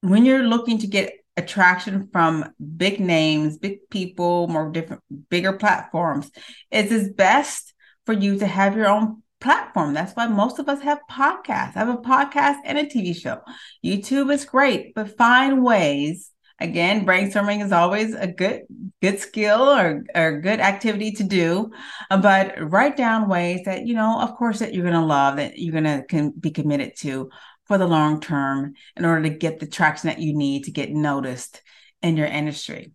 when 0.00 0.24
you're 0.24 0.44
looking 0.44 0.78
to 0.78 0.86
get 0.86 1.12
attraction 1.36 2.08
from 2.12 2.54
big 2.76 3.00
names, 3.00 3.58
big 3.58 3.90
people, 3.90 4.46
more 4.46 4.70
different, 4.70 5.02
bigger 5.28 5.54
platforms. 5.54 6.30
It 6.70 6.92
is 6.92 7.12
best 7.12 7.74
for 8.06 8.12
you 8.12 8.38
to 8.38 8.46
have 8.46 8.76
your 8.76 8.86
own 8.86 9.24
platform. 9.40 9.94
That's 9.94 10.12
why 10.14 10.26
most 10.26 10.58
of 10.58 10.68
us 10.68 10.80
have 10.82 11.00
podcasts. 11.10 11.76
I 11.76 11.80
have 11.80 11.88
a 11.88 11.96
podcast 11.96 12.58
and 12.64 12.78
a 12.78 12.84
TV 12.84 13.14
show. 13.14 13.40
YouTube 13.84 14.32
is 14.32 14.44
great, 14.44 14.94
but 14.94 15.16
find 15.16 15.64
ways. 15.64 16.30
Again, 16.60 17.06
brainstorming 17.06 17.64
is 17.64 17.70
always 17.70 18.14
a 18.14 18.26
good 18.26 18.62
good 19.00 19.20
skill 19.20 19.60
or, 19.60 20.04
or 20.12 20.40
good 20.40 20.58
activity 20.58 21.12
to 21.12 21.22
do. 21.22 21.70
But 22.10 22.54
write 22.58 22.96
down 22.96 23.28
ways 23.28 23.60
that 23.66 23.86
you 23.86 23.94
know, 23.94 24.20
of 24.20 24.34
course, 24.34 24.58
that 24.58 24.74
you're 24.74 24.82
going 24.82 25.00
to 25.00 25.06
love, 25.06 25.36
that 25.36 25.58
you're 25.58 25.80
going 25.80 25.84
to 25.84 26.04
can 26.08 26.30
be 26.30 26.50
committed 26.50 26.96
to 26.98 27.30
for 27.66 27.78
the 27.78 27.86
long 27.86 28.20
term 28.20 28.74
in 28.96 29.04
order 29.04 29.22
to 29.22 29.30
get 29.30 29.60
the 29.60 29.68
traction 29.68 30.08
that 30.08 30.18
you 30.18 30.34
need 30.34 30.64
to 30.64 30.72
get 30.72 30.90
noticed 30.90 31.62
in 32.02 32.16
your 32.16 32.26
industry. 32.26 32.92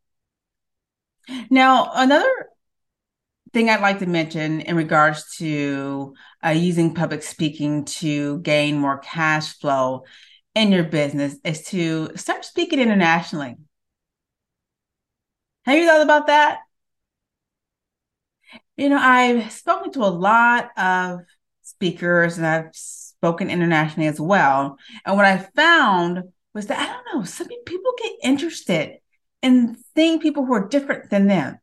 Now, 1.50 1.92
another 1.94 2.30
thing 3.54 3.70
I'd 3.70 3.82
like 3.82 4.00
to 4.00 4.08
mention 4.08 4.62
in 4.62 4.76
regards 4.76 5.38
to 5.38 6.16
uh, 6.44 6.50
using 6.50 6.96
public 6.96 7.22
speaking 7.22 7.86
to 7.86 8.40
gain 8.40 8.80
more 8.80 8.98
cash 8.98 9.58
flow 9.60 10.04
in 10.56 10.72
your 10.72 10.84
business 10.84 11.36
is 11.44 11.64
to 11.66 12.10
start 12.16 12.46
speaking 12.46 12.80
internationally. 12.80 13.56
Have 15.66 15.78
you 15.78 15.88
thought 15.88 16.02
about 16.02 16.28
that? 16.28 16.60
You 18.76 18.90
know, 18.90 18.98
I've 19.00 19.52
spoken 19.52 19.92
to 19.94 20.00
a 20.00 20.10
lot 20.10 20.72
of 20.78 21.20
speakers 21.62 22.38
and 22.38 22.46
I've 22.46 22.70
spoken 22.74 23.50
internationally 23.50 24.08
as 24.08 24.20
well. 24.20 24.78
And 25.06 25.16
what 25.16 25.26
I 25.26 25.38
found 25.38 26.24
was 26.54 26.68
that 26.68 26.80
I 26.80 26.92
don't 26.92 27.20
know, 27.20 27.26
some 27.26 27.48
people 27.48 27.94
get 27.98 28.12
interested 28.24 28.98
in 29.42 29.78
seeing 29.96 30.20
people 30.20 30.46
who 30.46 30.54
are 30.54 30.68
different 30.68 31.10
than 31.10 31.28
them. 31.28 31.60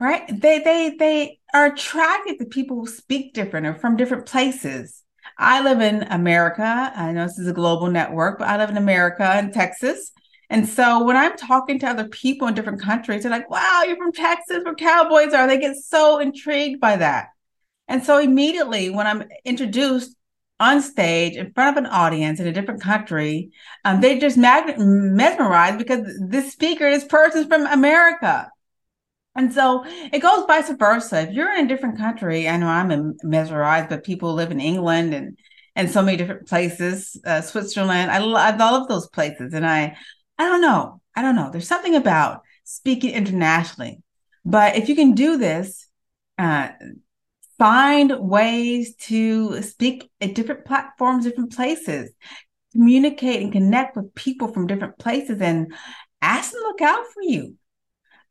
Right? 0.00 0.26
They 0.28 0.58
they 0.58 0.96
they 0.98 1.38
are 1.54 1.66
attracted 1.66 2.38
to 2.38 2.46
people 2.46 2.76
who 2.80 2.86
speak 2.86 3.32
different 3.32 3.66
or 3.66 3.74
from 3.74 3.96
different 3.96 4.26
places. 4.26 5.02
I 5.38 5.62
live 5.62 5.80
in 5.80 6.02
America. 6.04 6.92
I 6.94 7.12
know 7.12 7.26
this 7.26 7.38
is 7.38 7.48
a 7.48 7.52
global 7.52 7.90
network, 7.90 8.38
but 8.38 8.48
I 8.48 8.56
live 8.56 8.70
in 8.70 8.76
America 8.76 9.38
in 9.38 9.52
Texas. 9.52 10.12
And 10.50 10.68
so 10.68 11.02
when 11.04 11.16
I'm 11.16 11.36
talking 11.36 11.78
to 11.80 11.88
other 11.88 12.08
people 12.08 12.46
in 12.48 12.54
different 12.54 12.82
countries, 12.82 13.22
they're 13.22 13.30
like, 13.30 13.48
wow, 13.50 13.82
you're 13.86 13.96
from 13.96 14.12
Texas, 14.12 14.62
where 14.64 14.74
cowboys 14.74 15.32
are. 15.32 15.46
They 15.46 15.58
get 15.58 15.76
so 15.76 16.18
intrigued 16.18 16.80
by 16.80 16.96
that. 16.96 17.28
And 17.88 18.04
so 18.04 18.18
immediately 18.18 18.90
when 18.90 19.06
I'm 19.06 19.24
introduced 19.44 20.14
on 20.60 20.82
stage 20.82 21.36
in 21.36 21.52
front 21.52 21.76
of 21.76 21.84
an 21.84 21.90
audience 21.90 22.40
in 22.40 22.46
a 22.46 22.52
different 22.52 22.82
country, 22.82 23.50
um, 23.84 24.00
they 24.00 24.18
just 24.18 24.36
mag- 24.36 24.78
mesmerized 24.78 25.78
because 25.78 26.06
this 26.28 26.52
speaker, 26.52 26.90
this 26.90 27.04
person's 27.04 27.46
from 27.46 27.66
America. 27.66 28.50
And 29.36 29.52
so 29.52 29.84
it 29.86 30.20
goes 30.20 30.46
vice 30.46 30.70
versa. 30.70 31.22
If 31.22 31.32
you're 31.32 31.52
in 31.54 31.66
a 31.66 31.68
different 31.68 31.98
country, 31.98 32.48
I 32.48 32.56
know 32.56 32.68
I'm 32.68 33.16
mesmerized, 33.22 33.88
but 33.88 34.04
people 34.04 34.32
live 34.32 34.50
in 34.50 34.60
England 34.60 35.14
and 35.14 35.36
and 35.76 35.90
so 35.90 36.02
many 36.02 36.16
different 36.16 36.46
places, 36.46 37.20
uh, 37.26 37.40
Switzerland. 37.40 38.08
I, 38.08 38.18
love 38.18 38.86
those 38.88 39.08
places, 39.08 39.54
and 39.54 39.66
I 39.66 39.96
I 40.38 40.44
don't 40.44 40.60
know, 40.60 41.00
I 41.16 41.22
don't 41.22 41.34
know. 41.34 41.50
There's 41.50 41.66
something 41.66 41.96
about 41.96 42.42
speaking 42.62 43.10
internationally, 43.10 44.00
but 44.44 44.76
if 44.76 44.88
you 44.88 44.94
can 44.94 45.14
do 45.14 45.36
this, 45.36 45.88
uh, 46.38 46.68
find 47.58 48.12
ways 48.20 48.94
to 48.96 49.62
speak 49.62 50.08
at 50.20 50.36
different 50.36 50.64
platforms, 50.64 51.24
different 51.24 51.52
places, 51.52 52.12
communicate 52.70 53.42
and 53.42 53.52
connect 53.52 53.96
with 53.96 54.14
people 54.14 54.52
from 54.52 54.68
different 54.68 54.96
places, 54.98 55.40
and 55.40 55.74
ask 56.22 56.52
them 56.52 56.60
to 56.60 56.66
look 56.68 56.82
out 56.82 57.04
for 57.12 57.22
you 57.22 57.56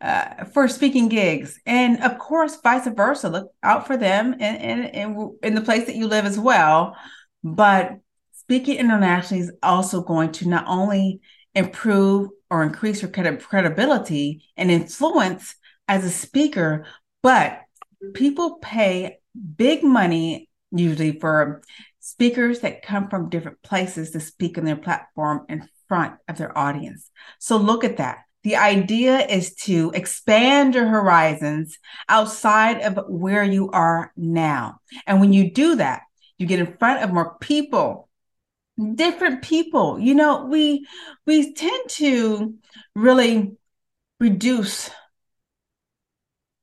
uh, 0.04 0.44
for 0.46 0.68
speaking 0.68 1.08
gigs, 1.08 1.60
and 1.66 2.04
of 2.04 2.20
course, 2.20 2.60
vice 2.62 2.88
versa. 2.88 3.30
Look 3.30 3.52
out 3.64 3.88
for 3.88 3.96
them 3.96 4.34
in, 4.34 5.36
in 5.42 5.56
the 5.56 5.62
place 5.62 5.86
that 5.86 5.96
you 5.96 6.08
live 6.08 6.26
as 6.26 6.38
well. 6.38 6.98
But 7.44 8.00
speaking 8.34 8.78
internationally 8.78 9.44
is 9.44 9.52
also 9.64 10.02
going 10.02 10.34
to 10.34 10.50
not 10.50 10.66
only 10.68 11.22
improve 11.56 12.30
or 12.50 12.64
increase 12.64 13.02
your 13.02 13.12
credibility 13.12 14.44
and 14.58 14.70
influence 14.70 15.56
as 15.88 16.04
a 16.04 16.10
speaker, 16.10 16.86
but 17.22 17.62
people 18.14 18.58
pay 18.58 19.20
big 19.56 19.84
money 19.84 20.50
usually 20.72 21.20
for 21.20 21.62
speakers 22.00 22.60
that 22.60 22.82
come 22.82 23.10
from 23.10 23.30
different 23.30 23.62
places 23.64 24.12
to 24.12 24.20
speak 24.20 24.58
on 24.58 24.66
their 24.66 24.76
platform 24.76 25.46
in 25.48 25.68
front 25.88 26.16
of 26.28 26.38
their 26.38 26.56
audience. 26.58 27.10
So 27.40 27.58
look 27.58 27.84
at 27.84 27.98
that. 27.98 28.20
The 28.44 28.58
idea 28.58 29.26
is 29.26 29.56
to 29.64 29.92
expand 29.94 30.76
your 30.76 30.88
horizons 30.88 31.78
outside 32.10 32.82
of 32.82 33.00
where 33.08 33.44
you 33.44 33.70
are 33.72 34.12
now. 34.18 34.80
And 35.08 35.22
when 35.22 35.32
you 35.32 35.52
do 35.52 35.76
that, 35.78 36.02
you 36.38 36.46
get 36.46 36.60
in 36.60 36.76
front 36.78 37.04
of 37.04 37.14
more 37.14 37.38
people, 37.40 38.10
different 38.96 39.44
people. 39.44 39.98
You 39.98 40.16
know, 40.16 40.46
we 40.46 40.86
we 41.26 41.54
tend 41.54 41.90
to 41.92 42.56
really 42.96 43.56
reduce 44.20 44.90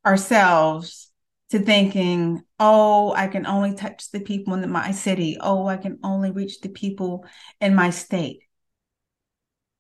ourselves 0.05 1.11
to 1.51 1.59
thinking, 1.59 2.43
oh, 2.59 3.13
I 3.13 3.27
can 3.29 3.47
only 3.47 3.75
touch 3.75 4.11
the 4.11 4.21
people 4.21 4.55
in 4.55 4.71
my 4.71 4.93
city. 4.93 5.37
Oh, 5.41 5.67
I 5.67 5.77
can 5.77 5.99
only 6.03 6.31
reach 6.31 6.61
the 6.61 6.69
people 6.69 7.25
in 7.61 7.75
my 7.75 7.91
state. 7.91 8.41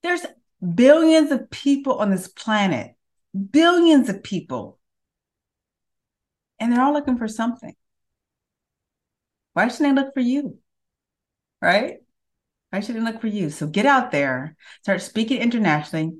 There's 0.02 0.24
billions 0.60 1.30
of 1.30 1.50
people 1.50 1.98
on 1.98 2.10
this 2.10 2.28
planet, 2.28 2.94
billions 3.50 4.08
of 4.08 4.22
people. 4.22 4.78
And 6.58 6.72
they're 6.72 6.82
all 6.82 6.92
looking 6.92 7.18
for 7.18 7.28
something. 7.28 7.74
Why 9.54 9.68
shouldn't 9.68 9.96
they 9.96 10.02
look 10.02 10.14
for 10.14 10.20
you? 10.20 10.58
Right? 11.60 11.98
Why 12.70 12.80
should 12.80 12.96
they 12.96 13.00
look 13.00 13.20
for 13.20 13.26
you? 13.26 13.50
So 13.50 13.66
get 13.66 13.86
out 13.86 14.12
there, 14.12 14.56
start 14.82 15.02
speaking 15.02 15.40
internationally, 15.40 16.18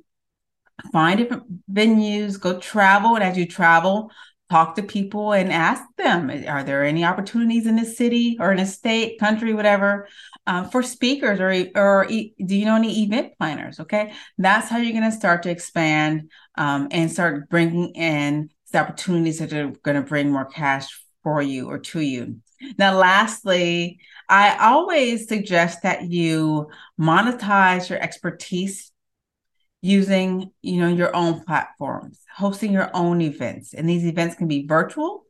find 0.93 1.19
different 1.19 1.71
venues, 1.71 2.41
go 2.41 2.59
travel. 2.59 3.15
And 3.15 3.25
as 3.25 3.37
you 3.37 3.47
travel, 3.47 4.11
talk 4.51 4.75
to 4.75 4.83
people 4.83 5.33
and 5.33 5.53
ask 5.53 5.83
them 5.97 6.31
are 6.49 6.65
there 6.65 6.85
any 6.85 7.05
opportunities 7.05 7.67
in 7.67 7.77
this 7.77 7.97
city 7.97 8.37
or 8.41 8.51
in 8.53 8.59
a 8.59 8.67
state 8.67 9.19
country 9.21 9.55
whatever 9.55 10.09
uh, 10.47 10.65
for 10.65 10.83
speakers 10.83 11.39
or 11.39 11.51
or 11.77 12.07
do 12.07 12.57
you 12.57 12.65
know 12.65 12.77
any 12.77 13.03
event 13.05 13.33
planners? 13.39 13.81
Okay? 13.81 14.13
That's 14.39 14.69
how 14.69 14.79
you're 14.79 14.99
going 14.99 15.11
to 15.11 15.17
start 15.17 15.45
to 15.45 15.51
expand 15.51 16.31
um, 16.57 16.89
and 16.91 17.11
start 17.11 17.49
bringing 17.49 17.91
in 17.95 18.51
the 18.73 18.81
opportunities 18.81 19.39
that 19.39 19.53
are 19.53 19.71
going 19.83 19.97
to 19.97 20.09
bring 20.09 20.31
more 20.31 20.47
cash 20.47 20.89
for 21.23 21.41
you 21.41 21.69
or 21.69 21.79
to 21.79 22.01
you. 22.01 22.41
Now 22.77 22.97
lastly 22.97 24.01
i 24.31 24.57
always 24.61 25.27
suggest 25.27 25.83
that 25.83 26.09
you 26.09 26.71
monetize 26.99 27.91
your 27.91 27.99
expertise 27.99 28.90
using 29.83 30.51
you 30.61 30.79
know 30.81 30.89
your 30.89 31.15
own 31.17 31.43
platforms 31.45 32.21
hosting 32.35 32.73
your 32.73 32.91
own 32.95 33.21
events. 33.21 33.75
And 33.75 33.89
these 33.89 34.05
events 34.05 34.35
can 34.35 34.49
be 34.49 34.67
virtual 34.67 35.25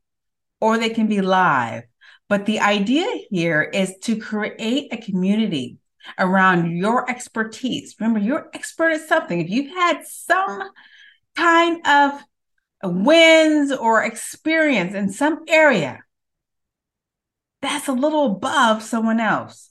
or 0.60 0.78
they 0.78 0.90
can 0.90 1.06
be 1.06 1.20
live. 1.20 1.84
But 2.28 2.46
the 2.46 2.60
idea 2.60 3.06
here 3.30 3.62
is 3.62 3.94
to 4.02 4.16
create 4.16 4.92
a 4.92 4.96
community 4.96 5.78
around 6.18 6.76
your 6.76 7.10
expertise. 7.10 7.96
Remember 7.98 8.20
you're 8.20 8.48
expert 8.54 8.92
at 8.92 9.08
something. 9.08 9.40
If 9.40 9.50
you've 9.50 9.74
had 9.74 10.06
some 10.06 10.70
kind 11.36 11.84
of 11.86 12.22
wins 12.82 13.72
or 13.72 14.04
experience 14.04 14.94
in 14.94 15.10
some 15.10 15.40
area 15.48 16.00
that's 17.62 17.88
a 17.88 17.92
little 17.92 18.26
above 18.26 18.82
someone 18.82 19.20
else 19.20 19.69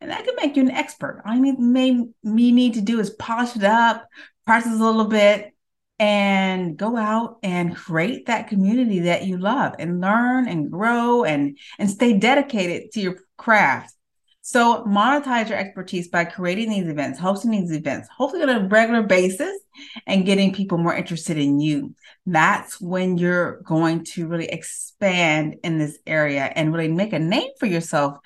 and 0.00 0.10
that 0.10 0.24
can 0.24 0.34
make 0.36 0.56
you 0.56 0.62
an 0.62 0.70
expert. 0.70 1.22
All 1.26 1.34
you 1.34 1.42
may, 1.42 1.52
may 1.52 2.04
me 2.22 2.52
need 2.52 2.74
to 2.74 2.80
do 2.80 3.00
is 3.00 3.10
polish 3.10 3.56
it 3.56 3.64
up, 3.64 4.06
practice 4.46 4.72
a 4.72 4.84
little 4.84 5.06
bit, 5.06 5.52
and 5.98 6.76
go 6.76 6.96
out 6.96 7.38
and 7.42 7.74
create 7.74 8.26
that 8.26 8.48
community 8.48 9.00
that 9.00 9.26
you 9.26 9.36
love 9.36 9.74
and 9.78 10.00
learn 10.00 10.46
and 10.46 10.70
grow 10.70 11.24
and 11.24 11.58
and 11.78 11.90
stay 11.90 12.16
dedicated 12.16 12.92
to 12.92 13.00
your 13.00 13.16
craft. 13.36 13.94
So 14.42 14.84
monetize 14.84 15.50
your 15.50 15.58
expertise 15.58 16.08
by 16.08 16.24
creating 16.24 16.70
these 16.70 16.88
events, 16.88 17.18
hosting 17.18 17.50
these 17.50 17.72
events, 17.72 18.08
hopefully 18.16 18.44
on 18.44 18.48
a 18.48 18.66
regular 18.66 19.02
basis, 19.02 19.58
and 20.06 20.24
getting 20.24 20.54
people 20.54 20.78
more 20.78 20.94
interested 20.94 21.36
in 21.36 21.60
you. 21.60 21.94
That's 22.24 22.80
when 22.80 23.18
you're 23.18 23.60
going 23.62 24.04
to 24.14 24.26
really 24.26 24.46
expand 24.46 25.56
in 25.64 25.78
this 25.78 25.98
area 26.06 26.44
and 26.44 26.72
really 26.72 26.88
make 26.88 27.12
a 27.12 27.18
name 27.18 27.50
for 27.58 27.66
yourself 27.66 28.18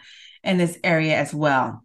in 0.42 0.58
this 0.58 0.78
area 0.82 1.16
as 1.16 1.34
well. 1.34 1.84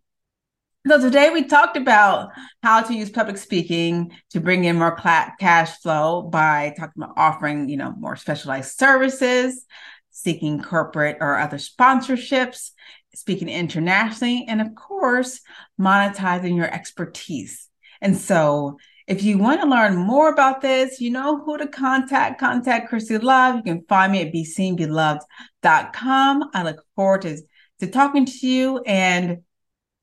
So 0.88 1.02
today 1.02 1.32
we 1.32 1.44
talked 1.44 1.76
about 1.76 2.30
how 2.64 2.82
to 2.82 2.94
use 2.94 3.10
public 3.10 3.38
speaking 3.38 4.14
to 4.30 4.40
bring 4.40 4.64
in 4.64 4.78
more 4.78 4.96
cash 4.96 5.82
flow 5.82 6.22
by 6.22 6.74
talking 6.78 7.04
about 7.04 7.18
offering, 7.18 7.68
you 7.68 7.76
know, 7.76 7.94
more 8.00 8.16
specialized 8.16 8.78
services, 8.78 9.66
seeking 10.12 10.62
corporate 10.62 11.18
or 11.20 11.38
other 11.38 11.58
sponsorships, 11.58 12.72
speaking 13.14 13.50
internationally, 13.50 14.46
and 14.48 14.62
of 14.62 14.74
course, 14.76 15.42
monetizing 15.80 16.56
your 16.56 16.74
expertise. 16.74 17.68
And 18.00 18.16
so 18.16 18.78
if 19.08 19.24
you 19.24 19.38
want 19.38 19.62
to 19.62 19.68
learn 19.68 19.96
more 19.96 20.30
about 20.30 20.62
this, 20.62 21.02
you 21.02 21.10
know 21.10 21.44
who 21.44 21.58
to 21.58 21.68
contact. 21.68 22.40
Contact 22.40 22.90
Christie 22.90 23.18
Love. 23.18 23.56
You 23.56 23.64
can 23.64 23.84
find 23.90 24.12
me 24.12 24.22
at 24.22 24.34
beseenbeloved.com. 24.34 26.50
I 26.54 26.64
look 26.64 26.84
forward 26.96 27.24
to 27.24 27.38
to 27.80 27.88
talking 27.88 28.26
to 28.26 28.48
you. 28.48 28.80
And 28.80 29.44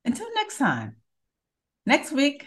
until 0.04 0.26
next 0.34 0.58
time, 0.58 0.96
next 1.86 2.12
week, 2.12 2.46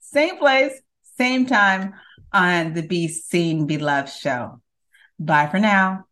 same 0.00 0.38
place, 0.38 0.72
same 1.16 1.46
time 1.46 1.94
on 2.32 2.74
the 2.74 2.82
Be 2.82 3.08
Seen, 3.08 3.66
Be 3.66 3.78
Loved 3.78 4.10
show. 4.10 4.60
Bye 5.18 5.48
for 5.48 5.58
now. 5.58 6.07